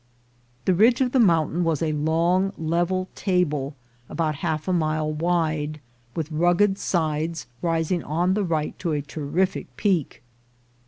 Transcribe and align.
The 0.65 0.73
ridge 0.73 0.99
of 0.99 1.11
the 1.11 1.19
mountain 1.19 1.63
was 1.63 1.83
a 1.83 1.93
long 1.93 2.53
level 2.57 3.07
table 3.13 3.75
about 4.09 4.33
half 4.41 4.67
a 4.67 4.73
mile 4.73 5.13
wide, 5.13 5.79
with 6.15 6.31
rugged 6.31 6.79
sides 6.79 7.45
rising 7.61 8.03
on 8.03 8.33
the 8.33 8.43
right 8.43 8.75
to 8.79 8.93
a 8.93 9.03
terrific 9.03 9.77
peak. 9.77 10.23